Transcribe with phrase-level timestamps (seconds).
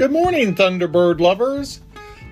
[0.00, 1.82] Good morning, Thunderbird lovers.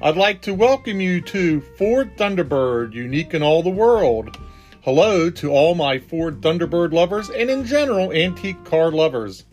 [0.01, 4.39] I'd like to welcome you to Ford Thunderbird, unique in all the world.
[4.81, 9.45] Hello to all my Ford Thunderbird lovers and, in general, antique car lovers.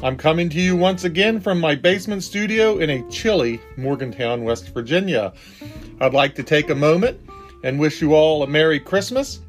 [0.00, 4.72] I'm coming to you once again from my basement studio in a chilly Morgantown, West
[4.72, 5.32] Virginia.
[6.00, 7.20] I'd like to take a moment
[7.64, 9.40] and wish you all a Merry Christmas.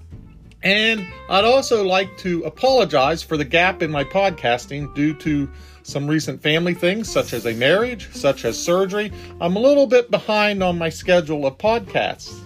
[0.63, 5.49] And I'd also like to apologize for the gap in my podcasting due to
[5.83, 9.11] some recent family things, such as a marriage, such as surgery.
[9.39, 12.39] I'm a little bit behind on my schedule of podcasts.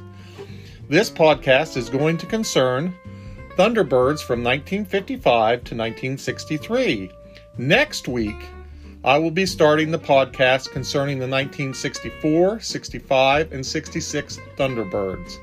[0.87, 2.93] This podcast is going to concern
[3.57, 7.11] Thunderbirds from 1955 to 1963.
[7.57, 8.35] Next week,
[9.03, 15.37] I will be starting the podcast concerning the 1964, 65, and 66 Thunderbirds.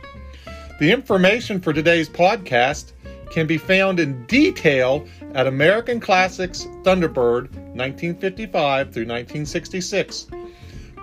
[0.80, 2.92] The information for today's podcast
[3.30, 10.26] can be found in detail at American Classics Thunderbird 1955 through 1966,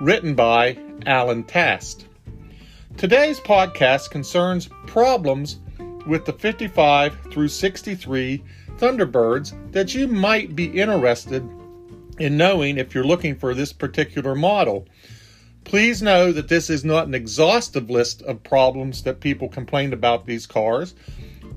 [0.02, 2.08] written by Alan Tast.
[2.98, 5.60] Today's podcast concerns problems
[6.06, 8.44] with the 55 through 63
[8.78, 11.48] Thunderbirds that you might be interested
[12.20, 14.88] in knowing if you're looking for this particular model.
[15.64, 20.26] Please know that this is not an exhaustive list of problems that people complained about
[20.26, 20.96] these cars,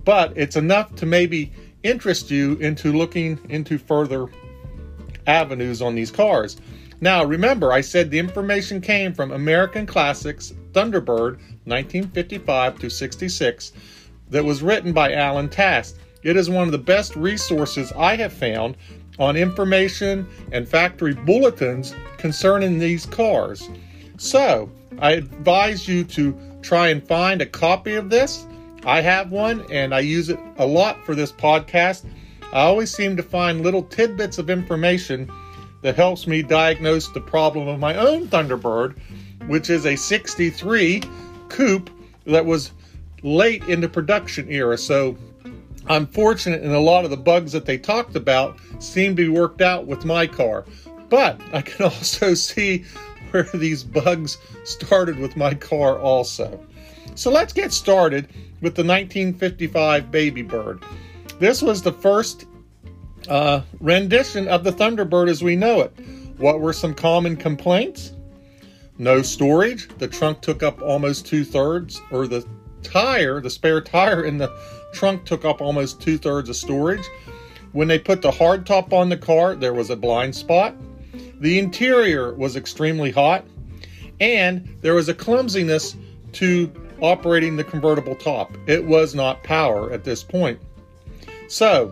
[0.05, 4.27] but it's enough to maybe interest you into looking into further
[5.27, 6.57] avenues on these cars.
[7.01, 13.73] Now, remember, I said the information came from American Classics Thunderbird 1955 to 66
[14.31, 15.99] that was written by Alan Tast.
[16.23, 18.77] It is one of the best resources I have found
[19.19, 23.69] on information and factory bulletins concerning these cars.
[24.17, 28.47] So, I advise you to try and find a copy of this.
[28.85, 32.05] I have one and I use it a lot for this podcast.
[32.53, 35.31] I always seem to find little tidbits of information
[35.83, 38.99] that helps me diagnose the problem of my own Thunderbird,
[39.47, 41.03] which is a 63
[41.49, 41.91] coupe
[42.27, 42.73] that was
[43.23, 44.79] late in the production era.
[44.79, 45.17] So
[45.87, 49.29] I'm fortunate in a lot of the bugs that they talked about seem to be
[49.29, 50.65] worked out with my car.
[51.09, 52.85] But I can also see
[53.33, 56.65] where these bugs started with my car also.
[57.15, 58.29] So let's get started
[58.61, 60.83] with the 1955 Baby Bird.
[61.39, 62.47] This was the first
[63.29, 65.93] uh, rendition of the Thunderbird as we know it.
[66.39, 68.13] What were some common complaints?
[68.99, 69.89] No storage.
[69.99, 72.47] The trunk took up almost two thirds, or the
[72.83, 74.51] tire, the spare tire in the
[74.93, 77.05] trunk took up almost two thirds of storage.
[77.73, 80.77] When they put the hardtop on the car, there was a blind spot.
[81.43, 83.45] The interior was extremely hot,
[84.21, 85.97] and there was a clumsiness
[86.35, 86.71] to
[87.01, 88.57] operating the convertible top.
[88.69, 90.61] It was not power at this point.
[91.49, 91.87] So,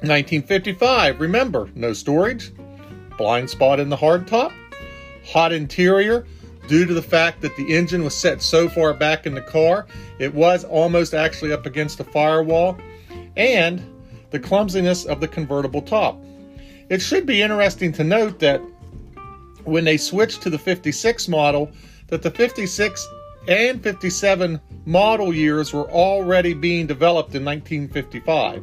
[0.00, 2.52] 1955, remember, no storage,
[3.16, 4.52] blind spot in the hardtop,
[5.24, 6.26] hot interior,
[6.66, 9.86] due to the fact that the engine was set so far back in the car,
[10.18, 12.76] it was almost actually up against the firewall,
[13.36, 13.80] and
[14.32, 16.20] the clumsiness of the convertible top.
[16.88, 18.60] It should be interesting to note that
[19.64, 21.70] when they switched to the 56 model,
[22.08, 23.08] that the 56
[23.48, 28.62] and 57 model years were already being developed in 1955.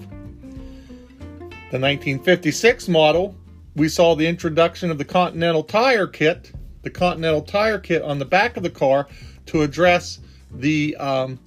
[1.71, 3.35] The 1956 model,
[3.75, 8.25] we saw the introduction of the Continental Tire Kit the Continental tire kit on the
[8.25, 9.07] back of the car
[9.47, 10.19] to address
[10.51, 11.39] the um,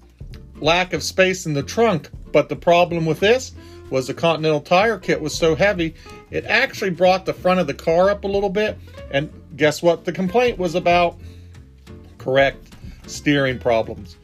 [0.56, 2.10] lack of space in the trunk.
[2.32, 3.52] But the problem with this
[3.94, 5.94] was the Continental tire kit was so heavy,
[6.30, 8.76] it actually brought the front of the car up a little bit.
[9.10, 10.04] And guess what?
[10.04, 11.16] The complaint was about
[12.18, 12.74] correct
[13.06, 14.16] steering problems.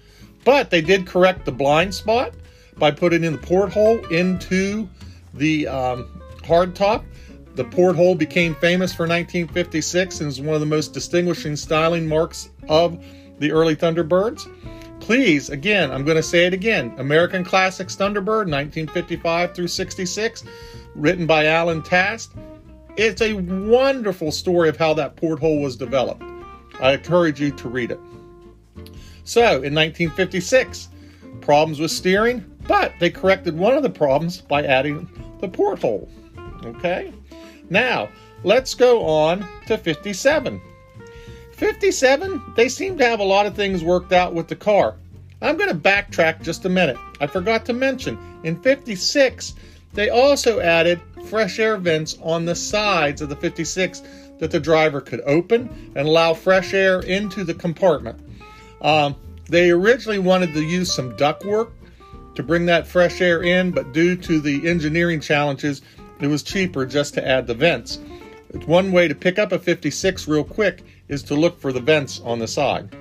[0.44, 2.34] But they did correct the blind spot
[2.78, 4.88] by putting in the porthole into
[5.34, 7.04] the um, hardtop
[7.54, 12.48] the porthole became famous for 1956 and is one of the most distinguishing styling marks
[12.68, 13.04] of
[13.38, 14.48] the early Thunderbirds.
[15.10, 20.44] Please, again, I'm going to say it again American Classics Thunderbird, 1955 through 66,
[20.94, 22.30] written by Alan Tast.
[22.96, 26.22] It's a wonderful story of how that porthole was developed.
[26.80, 27.98] I encourage you to read it.
[29.24, 30.90] So, in 1956,
[31.40, 35.10] problems with steering, but they corrected one of the problems by adding
[35.40, 36.08] the porthole.
[36.64, 37.12] Okay?
[37.68, 38.08] Now,
[38.44, 40.60] let's go on to 57.
[41.50, 44.96] 57, they seem to have a lot of things worked out with the car.
[45.42, 46.98] I'm going to backtrack just a minute.
[47.20, 49.54] I forgot to mention, in 56,
[49.94, 54.02] they also added fresh air vents on the sides of the 56
[54.38, 58.18] that the driver could open and allow fresh air into the compartment.
[58.82, 59.16] Um,
[59.48, 61.70] they originally wanted to use some ductwork
[62.34, 65.82] to bring that fresh air in, but due to the engineering challenges,
[66.20, 67.98] it was cheaper just to add the vents.
[68.66, 72.20] one way to pick up a 56 real quick is to look for the vents
[72.20, 72.94] on the side.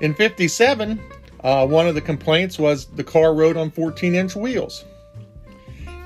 [0.00, 1.00] In 57,
[1.42, 4.84] uh, one of the complaints was the car rode on 14 inch wheels.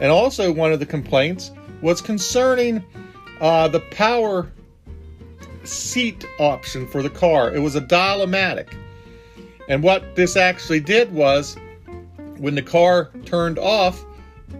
[0.01, 2.85] And also, one of the complaints was concerning
[3.41, 4.51] uh, the power
[5.63, 7.55] seat option for the car.
[7.55, 8.75] It was a dial-o-matic.
[9.69, 11.57] And what this actually did was
[12.39, 14.05] when the car turned off,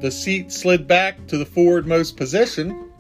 [0.01, 2.91] the seat slid back to the forwardmost position.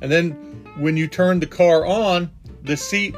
[0.00, 0.32] And then
[0.78, 2.30] when you turned the car on,
[2.62, 3.16] the seat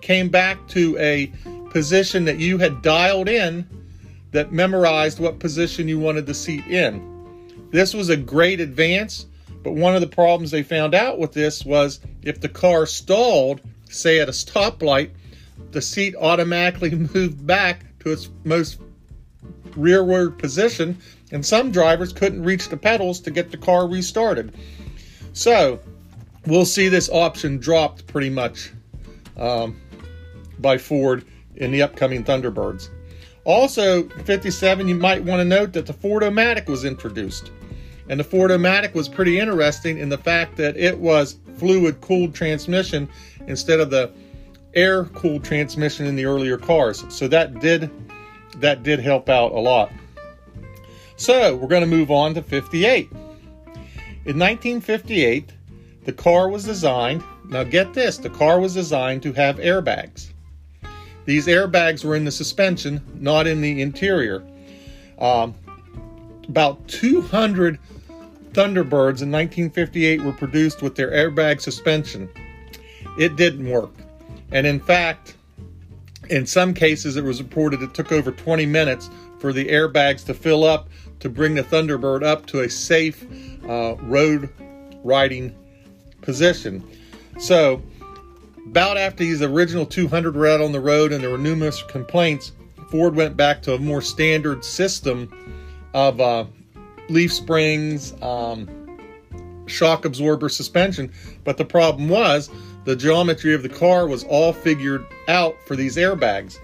[0.00, 1.30] came back to a
[1.70, 3.66] position that you had dialed in
[4.32, 7.06] that memorized what position you wanted the seat in.
[7.70, 9.26] This was a great advance,
[9.62, 13.60] but one of the problems they found out with this was if the car stalled,
[13.88, 15.10] say at a stoplight,
[15.70, 18.80] the seat automatically moved back to its most
[19.76, 20.98] rearward position,
[21.32, 24.54] and some drivers couldn't reach the pedals to get the car restarted.
[25.32, 25.78] So,
[26.46, 28.72] we'll see this option dropped pretty much
[29.36, 29.80] um,
[30.58, 31.24] by Ford
[31.60, 32.88] in the upcoming Thunderbirds.
[33.44, 37.52] Also, 57, you might want to note that the Ford-O-Matic was introduced.
[38.08, 43.08] And the Ford-O-Matic was pretty interesting in the fact that it was fluid cooled transmission
[43.46, 44.10] instead of the
[44.74, 47.04] air cooled transmission in the earlier cars.
[47.08, 47.90] So that did
[48.56, 49.92] that did help out a lot.
[51.16, 53.10] So we're going to move on to 58.
[53.12, 55.52] In 1958,
[56.04, 57.22] the car was designed.
[57.48, 60.32] Now get this: the car was designed to have airbags.
[61.24, 64.42] These airbags were in the suspension, not in the interior.
[65.18, 65.54] Um,
[66.48, 67.78] about 200
[68.52, 72.28] Thunderbirds in 1958 were produced with their airbag suspension.
[73.18, 73.92] It didn't work.
[74.50, 75.36] And in fact,
[76.28, 80.34] in some cases, it was reported it took over 20 minutes for the airbags to
[80.34, 80.88] fill up
[81.20, 83.24] to bring the Thunderbird up to a safe
[83.68, 84.48] uh, road
[85.04, 85.54] riding
[86.22, 86.84] position.
[87.38, 87.82] So,
[88.70, 92.52] about after these original 200 were out on the road and there were numerous complaints,
[92.88, 95.28] Ford went back to a more standard system
[95.92, 96.44] of uh,
[97.08, 98.68] leaf springs, um,
[99.66, 101.12] shock absorber suspension.
[101.42, 102.48] But the problem was
[102.84, 106.58] the geometry of the car was all figured out for these airbags.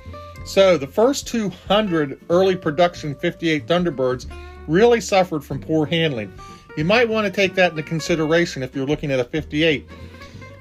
[0.44, 4.31] So the first 200 early production 58 Thunderbirds
[4.69, 6.32] really suffered from poor handling.
[6.76, 9.88] You might want to take that into consideration if you're looking at a 58.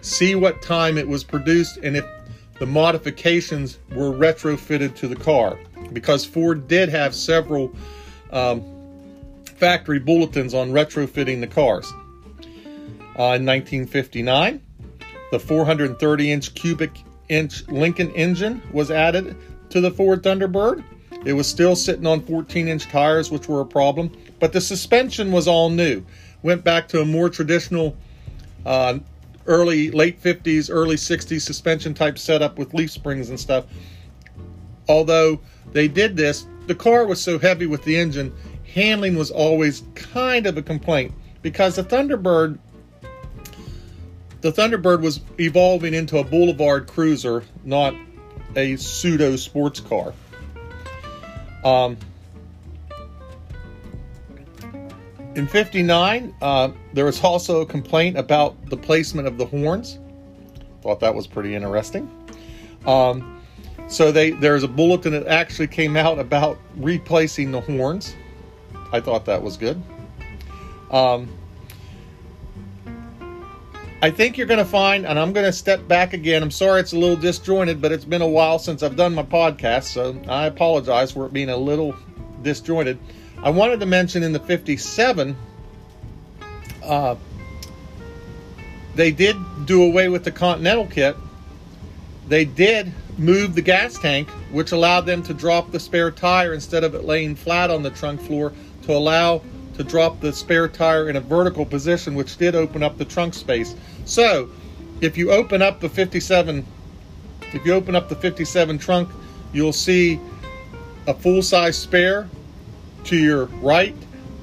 [0.06, 2.06] See what time it was produced and if
[2.60, 5.58] the modifications were retrofitted to the car.
[5.94, 7.74] Because Ford did have several
[8.30, 8.64] um,
[9.56, 11.92] factory bulletins on retrofitting the cars.
[13.18, 14.62] Uh, in 1959,
[15.32, 16.92] the 430 inch cubic
[17.28, 19.36] inch Lincoln engine was added
[19.72, 20.84] to the Ford Thunderbird.
[21.26, 25.32] It was still sitting on 14 inch tires, which were a problem, but the suspension
[25.32, 26.06] was all new.
[26.44, 27.98] Went back to a more traditional
[28.68, 29.00] uh,
[29.48, 33.66] early, late 50s, early 60s suspension type setup with leaf springs and stuff.
[34.88, 38.34] Although they did this, the car was so heavy with the engine,
[38.74, 42.60] handling was always kind of a complaint because the Thunderbird
[44.42, 47.96] the Thunderbird was evolving into a boulevard cruiser, not
[48.56, 50.14] a pseudo sports car.
[51.64, 51.98] Um,
[55.36, 60.00] in 59, uh, there was also a complaint about the placement of the horns.
[60.82, 62.10] Thought that was pretty interesting.
[62.86, 63.42] Um,
[63.88, 68.16] so they there's a bulletin that actually came out about replacing the horns.
[68.92, 69.82] I thought that was good.
[70.92, 71.30] Um,
[74.02, 76.44] I think you're going to find, and I'm going to step back again.
[76.44, 79.24] I'm sorry it's a little disjointed, but it's been a while since I've done my
[79.24, 81.96] podcast, so I apologize for it being a little
[82.44, 83.00] disjointed.
[83.46, 85.38] I wanted to mention in the 57,
[86.84, 87.16] uh,
[88.96, 89.38] they did
[89.68, 91.16] do away with the Continental kit.
[92.28, 96.84] They did move the gas tank, which allowed them to drop the spare tire instead
[96.84, 99.44] of it laying flat on the trunk floor to allow
[99.76, 103.36] to drop the spare tire in a vertical position, which did open up the trunk
[103.36, 103.76] space.
[104.06, 104.50] So,
[105.02, 106.66] if you open up the 57,
[107.54, 109.08] if you open up the 57 trunk,
[109.54, 110.20] you'll see
[111.06, 112.28] a full-size spare
[113.06, 113.96] to your right,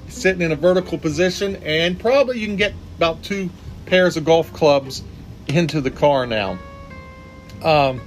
[0.09, 3.51] sitting in a vertical position, and probably you can get about two
[3.87, 5.03] pairs of golf clubs
[5.49, 6.59] into the car now.
[7.63, 8.01] Um,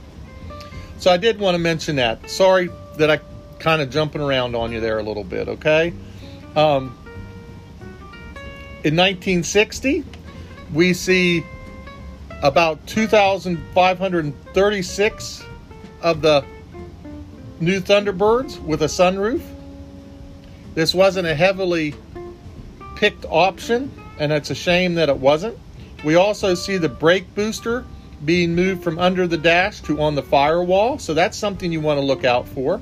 [0.97, 2.29] so I did want to mention that.
[2.29, 3.19] Sorry that I
[3.59, 5.93] kind of jumping around on you there a little bit, okay?
[6.55, 6.97] Um,
[8.83, 10.03] in 1960,
[10.73, 11.43] we see
[12.43, 15.43] about 2,536
[16.01, 16.45] of the
[17.59, 19.41] new Thunderbirds with a sunroof.
[20.75, 21.95] This wasn't a heavily
[22.97, 25.57] picked option, and it's a shame that it wasn't.
[26.03, 27.85] We also see the brake booster
[28.23, 31.97] being moved from under the dash to on the firewall, so that's something you want
[31.99, 32.81] to look out for.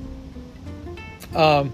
[1.34, 1.72] Um,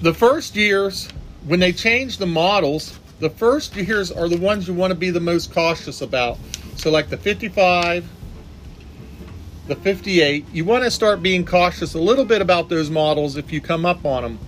[0.00, 1.08] the first years,
[1.46, 5.10] when they change the models, the first years are the ones you want to be
[5.10, 6.38] the most cautious about.
[6.76, 8.08] So, like the 55,
[9.70, 13.52] the 58, you want to start being cautious a little bit about those models if
[13.52, 14.38] you come up on them.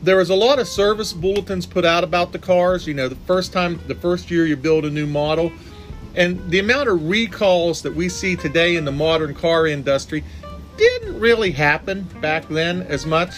[0.00, 2.86] There was a lot of service bulletins put out about the cars.
[2.86, 5.50] You know, the first time, the first year you build a new model,
[6.14, 10.22] and the amount of recalls that we see today in the modern car industry
[10.76, 13.34] didn't really happen back then as much.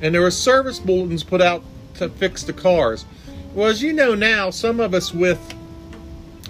[0.00, 1.62] And there were service bulletins put out
[1.94, 3.06] to fix the cars.
[3.54, 5.38] Well, as you know now, some of us with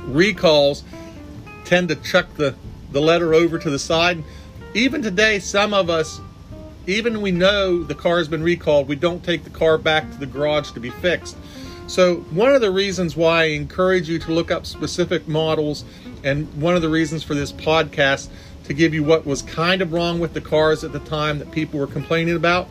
[0.01, 0.85] recalls
[1.67, 2.55] tend to chuck the,
[2.93, 4.23] the letter over to the side.
[4.75, 6.21] Even today, some of us,
[6.87, 10.19] even we know the car has been recalled, we don't take the car back to
[10.19, 11.37] the garage to be fixed.
[11.87, 15.85] So, one of the reasons why I encourage you to look up specific models,
[16.25, 18.29] and one of the reasons for this podcast
[18.65, 21.51] to give you what was kind of wrong with the cars at the time that
[21.51, 22.69] people were complaining about.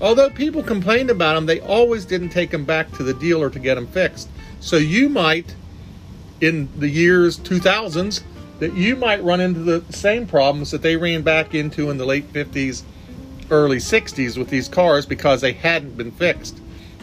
[0.00, 3.58] Although people complained about them, they always didn't take them back to the dealer to
[3.58, 4.28] get them fixed.
[4.60, 5.54] So, you might
[6.40, 8.22] in the years 2000s
[8.58, 12.06] that you might run into the same problems that they ran back into in the
[12.06, 12.82] late 50s,
[13.50, 16.58] early 60s with these cars because they hadn't been fixed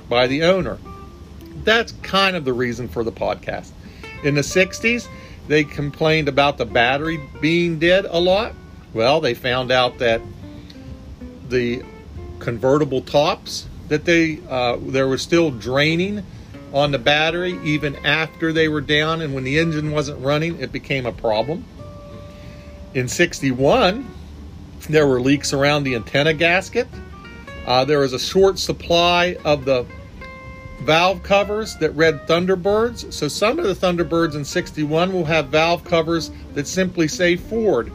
[0.07, 0.77] by the owner.
[1.63, 3.71] That's kind of the reason for the podcast.
[4.23, 5.07] In the 60s,
[5.47, 8.53] they complained about the battery being dead a lot.
[8.93, 10.21] Well, they found out that
[11.49, 11.83] the
[12.39, 16.23] convertible tops that they uh, there was still draining
[16.73, 20.71] on the battery even after they were down and when the engine wasn't running it
[20.71, 21.65] became a problem.
[22.93, 24.07] In 61
[24.89, 26.87] there were leaks around the antenna gasket.
[27.65, 29.85] Uh, there was a short supply of the
[30.83, 33.11] valve covers that read thunderbirds.
[33.11, 37.91] So some of the thunderbirds in 61 will have valve covers that simply say ford.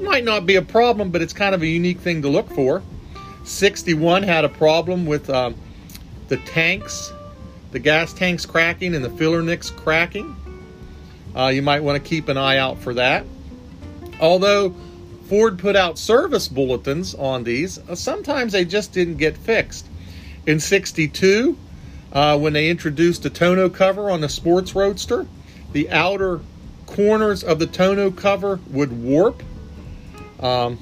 [0.00, 2.82] Might not be a problem but it's kind of a unique thing to look for.
[3.44, 5.54] 61 had a problem with um,
[6.28, 7.12] the tanks
[7.72, 10.36] the gas tanks cracking and the filler nicks cracking.
[11.34, 13.24] Uh, you might want to keep an eye out for that.
[14.20, 14.74] Although
[15.28, 19.86] Ford put out service bulletins on these, uh, sometimes they just didn't get fixed.
[20.46, 21.56] In 62,
[22.12, 25.26] uh, when they introduced the tonneau cover on the sports roadster,
[25.72, 26.40] the outer
[26.86, 29.42] corners of the tonneau cover would warp.
[30.40, 30.78] Um,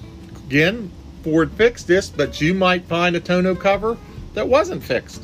[0.47, 0.91] again,
[1.23, 3.97] Ford fixed this, but you might find a tonneau cover
[4.35, 5.23] that wasn't fixed.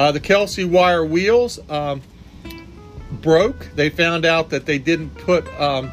[0.00, 2.00] Uh, the Kelsey wire wheels um,
[3.20, 3.68] broke.
[3.74, 5.92] They found out that they didn't put um,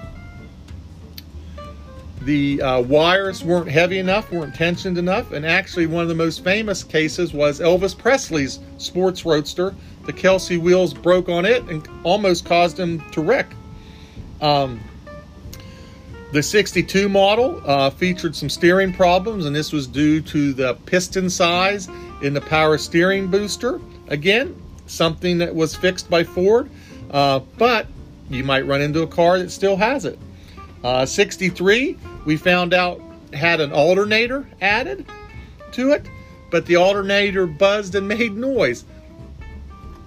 [2.21, 6.41] the uh, wires weren't heavy enough, weren't tensioned enough, and actually one of the most
[6.41, 9.75] famous cases was Elvis Presley's sports roadster.
[10.05, 13.51] The Kelsey wheels broke on it and almost caused him to wreck.
[14.39, 14.79] Um,
[16.31, 21.29] the 62 model uh, featured some steering problems, and this was due to the piston
[21.29, 21.89] size
[22.21, 23.81] in the power steering booster.
[24.07, 26.69] Again, something that was fixed by Ford,
[27.11, 27.87] uh, but
[28.29, 30.17] you might run into a car that still has it.
[30.83, 33.01] Uh, 63, we found out
[33.33, 35.05] had an alternator added
[35.73, 36.05] to it,
[36.49, 38.85] but the alternator buzzed and made noise.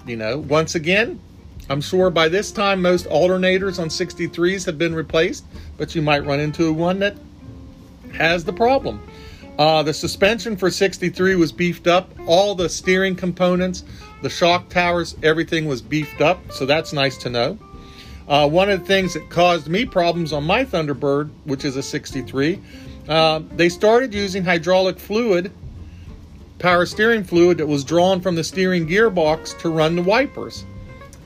[0.06, 1.20] You know, once again,
[1.68, 5.44] I'm sure by this time most alternators on 63s have been replaced,
[5.76, 7.16] but you might run into one that
[8.14, 9.00] has the problem.
[9.60, 12.10] Uh, the suspension for 63 was beefed up.
[12.24, 13.84] All the steering components,
[14.22, 16.40] the shock towers, everything was beefed up.
[16.50, 17.58] So that's nice to know.
[18.26, 21.82] Uh, one of the things that caused me problems on my Thunderbird, which is a
[21.82, 22.58] 63,
[23.06, 25.52] uh, they started using hydraulic fluid,
[26.58, 30.64] power steering fluid that was drawn from the steering gearbox to run the wipers.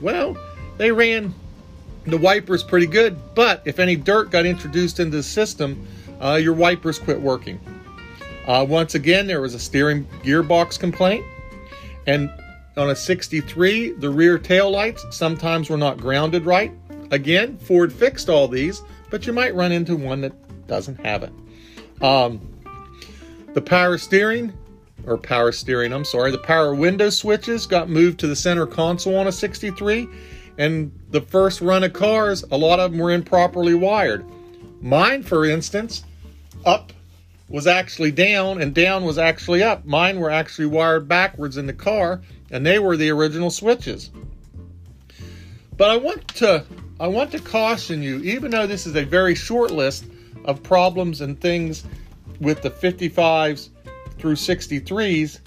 [0.01, 0.35] Well,
[0.75, 1.33] they ran
[2.05, 5.87] the wipers pretty good, but if any dirt got introduced into the system,
[6.19, 7.61] uh, your wipers quit working.
[8.47, 11.25] Uh, once again, there was a steering gearbox complaint.
[12.07, 12.29] And
[12.77, 16.71] on a 63, the rear tail lights sometimes were not grounded right.
[17.11, 20.33] Again, Ford fixed all these, but you might run into one that
[20.67, 21.33] doesn't have it.
[22.01, 22.41] Um,
[23.53, 24.53] the power steering,
[25.05, 29.17] or power steering, I'm sorry, the power window switches got moved to the center console
[29.17, 30.07] on a 63.
[30.57, 34.25] And the first run of cars, a lot of them were improperly wired.
[34.81, 36.03] Mine, for instance,
[36.65, 36.91] up
[37.47, 39.85] was actually down and down was actually up.
[39.85, 42.21] Mine were actually wired backwards in the car
[42.51, 44.11] and they were the original switches.
[45.77, 46.65] But I want to
[46.99, 50.05] I want to caution you even though this is a very short list
[50.45, 51.83] of problems and things
[52.39, 53.69] with the 55s
[54.17, 55.39] through 63s,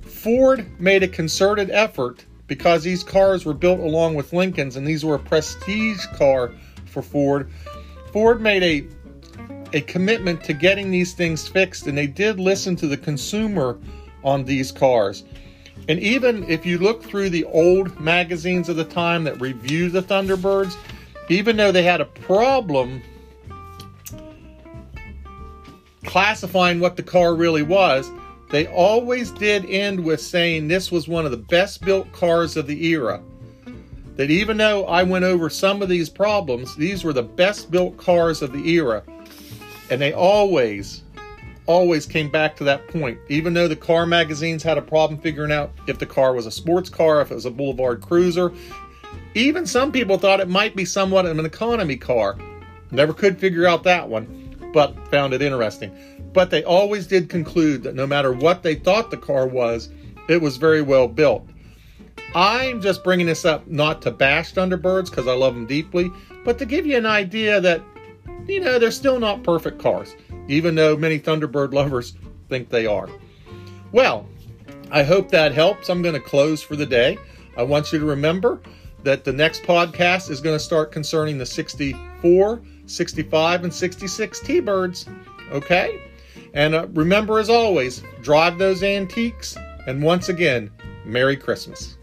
[0.00, 5.04] Ford made a concerted effort because these cars were built along with Lincolns and these
[5.04, 6.52] were a prestige car
[6.86, 7.50] for Ford.
[8.12, 8.86] Ford made a
[9.72, 13.78] a commitment to getting these things fixed and they did listen to the consumer
[14.24, 15.24] on these cars.
[15.88, 20.02] And even if you look through the old magazines of the time that review the
[20.02, 20.76] Thunderbirds,
[21.28, 23.02] even though they had a problem
[26.04, 28.10] classifying what the car really was,
[28.50, 32.66] they always did end with saying this was one of the best built cars of
[32.66, 33.22] the era.
[34.16, 37.96] That even though I went over some of these problems, these were the best built
[37.98, 39.02] cars of the era.
[39.90, 41.02] And they always,
[41.66, 43.18] always came back to that point.
[43.28, 46.50] Even though the car magazines had a problem figuring out if the car was a
[46.50, 48.52] sports car, if it was a boulevard cruiser,
[49.34, 52.36] even some people thought it might be somewhat of an economy car.
[52.90, 55.92] Never could figure out that one, but found it interesting.
[56.32, 59.90] But they always did conclude that no matter what they thought the car was,
[60.28, 61.48] it was very well built.
[62.34, 66.10] I'm just bringing this up not to bash Thunderbirds because I love them deeply,
[66.44, 67.80] but to give you an idea that,
[68.48, 70.14] you know, they're still not perfect cars,
[70.48, 72.14] even though many Thunderbird lovers
[72.48, 73.08] think they are.
[73.92, 74.26] Well,
[74.90, 75.88] I hope that helps.
[75.88, 77.18] I'm going to close for the day.
[77.56, 78.60] I want you to remember
[79.02, 84.60] that the next podcast is going to start concerning the 64, 65, and 66 T
[84.60, 85.06] Birds.
[85.50, 86.00] Okay?
[86.54, 89.56] And uh, remember, as always, drive those antiques.
[89.86, 90.70] And once again,
[91.04, 91.97] Merry Christmas.